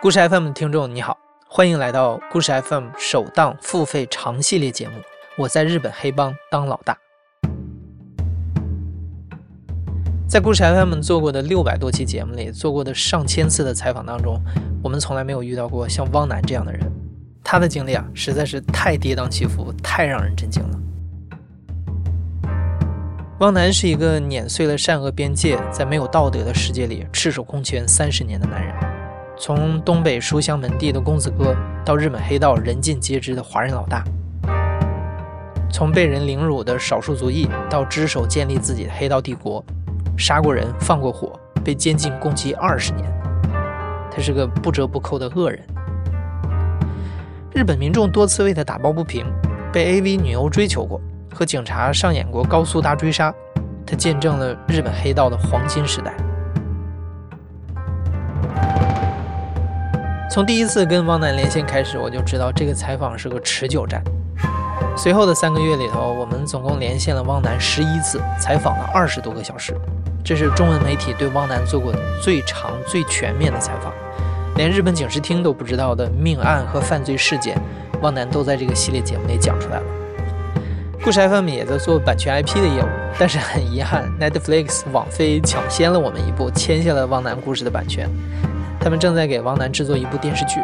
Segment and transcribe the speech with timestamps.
[0.00, 4.94] 故事 FM 的听众你好，欢迎来到故事 FM 首档付费长系列节目。
[5.36, 6.96] 我在日本黑帮当老大。
[10.28, 14.40] 在故事 FM 做过的六百多期节目里，做过的上千次的采访当中，
[14.84, 16.80] 我们从来没有遇到过像汪楠这样的人。
[17.42, 20.78] 他的经历啊，实在是太跌宕起伏，太让人震惊了。
[23.40, 28.87] 汪楠是一个碾碎了善恶边界，在没有道德的世界里赤手空拳三十年的男人。
[29.40, 34.02] 从东北书香门第的公子哥，到日本黑道人尽皆知的华人老大；
[35.70, 39.64] 从被人凌辱的少数族裔，到只手建立自己的黑道帝国，
[40.16, 43.06] 杀过人，放过火，被监禁共计二十年。
[44.10, 45.60] 他是个不折不扣的恶人。
[47.54, 49.24] 日本民众多次为他打抱不平，
[49.72, 51.00] 被 AV 女优追求过，
[51.32, 53.32] 和警察上演过高速大追杀。
[53.86, 56.12] 他见证了日本黑道的黄金时代。
[60.38, 64.00] 从第一次跟汪楠连线开始，我就知道这个采访是个持久战。
[64.96, 69.74] 随后的三个月里头，我们总共连线了汪楠十一次，采访了二十多个小时。
[70.22, 73.92] 这是中文媒体对汪楠做过最长、最全面的采访。
[74.54, 77.60] 连日本警视厅都不知道的命案和犯罪事件，
[78.00, 79.84] 汪楠都在这个系列节目里讲出来了。
[81.02, 82.86] 故事 FM 也在做版权 IP 的业务，
[83.18, 88.08] 但是很遗憾，Netflix 网飞抢先了我们一步，签下了汪楠故事的版权。
[88.80, 90.60] 他们正在给汪楠制作一部电视剧，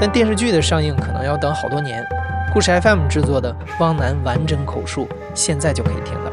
[0.00, 2.04] 但电视剧的上映可能要等好多年。
[2.52, 6.32] 故事 FM 制作的汪楠完整口述，现在就可以听了。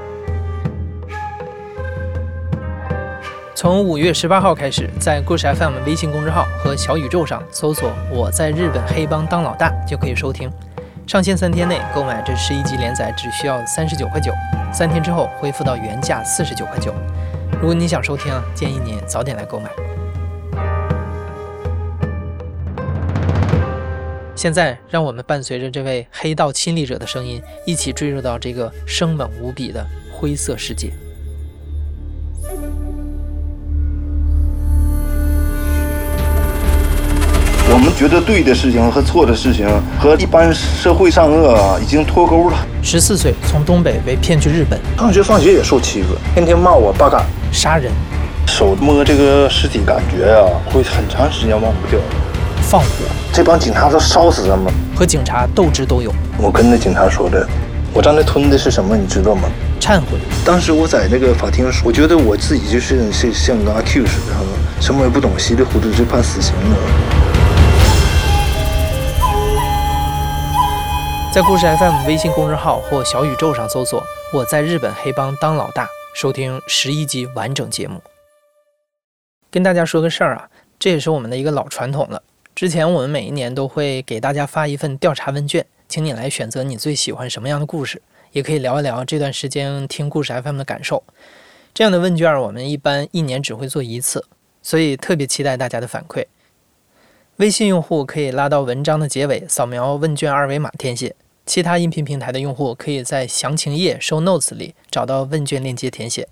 [3.54, 10.50] 从五月十八号开始，在故事 FM 微信公众号和小宇宙上搜索“我在日本黑帮当老大”就可以收听。
[11.06, 14.32] 上线三天内购买这十一集连载只需要三十九块九，
[14.72, 16.94] 三天之后恢复到原价四十九块九。
[17.62, 19.70] 如果你想收听，建议你早点来购买。
[24.38, 29.84] 现在，让我们伴随着这位黑道亲历者的声音，一起坠入到这个生猛无比的
[30.14, 30.92] 灰色世界。
[37.70, 39.68] 我们觉得对的事情和错的事情，
[40.00, 42.58] 和一般社会善恶啊，已经脱钩了。
[42.84, 47.92] 十四岁从东北被骗去日本，上学放学也受欺负，天天骂我八嘎，杀人，
[48.46, 52.00] 手摸这个尸体，感觉啊，会很长时间忘不掉。
[52.70, 52.88] 放火，
[53.32, 56.14] 这帮警察都烧死他们，和警察斗智斗勇。
[56.38, 57.48] 我跟那警察说的，
[57.94, 59.44] 我刚才吞的是什么，你知道吗？
[59.80, 60.20] 忏悔。
[60.46, 64.36] 当时我在那个法庭，我觉得我自己就是像像个阿 Q 似的，
[64.82, 66.78] 什么也不懂，稀里糊涂就判死刑了。
[71.32, 74.04] 在故事 FM 微信公众号或小宇宙上搜索
[74.34, 78.02] “我在日本黑帮当老大”，收听十一集完整节目。
[79.50, 82.22] 跟大家说个事儿啊，这也是我们的一个老传统了。
[82.58, 88.02] 之前我们每一年都会给大家发一份调查问卷，请你来选择你最喜欢什么样的故事，
[88.32, 91.04] 也可以聊一聊这段时间听故事 FM 的感受。
[91.72, 94.26] 这样的问卷我们一般一年只会做一次，
[94.64, 96.26] 所以特别期待大家的反馈。
[97.36, 101.16] 微信用户可以拉到文章的结尾，扫描问卷二维码填写。
[101.46, 106.28] 其他音频平台的用户可以在详情页 show notes 里找到问卷链接填写。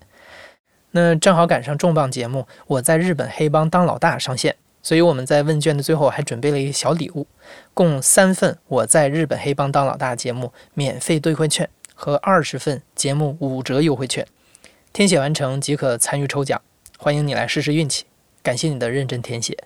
[0.89, 7.25] 那正好赶上重磅节目，我在日本黑帮当老大上线，所以我们在问卷的最后还准备了一个小礼物，
[7.73, 14.27] 共三份我在日本黑帮当老大节目免费兑换券和二十份节目五折优惠券。
[14.93, 16.61] 填写完成即可参与抽奖，
[16.99, 18.05] 欢迎你来试试运气。
[18.43, 19.57] 感谢你的认真填写。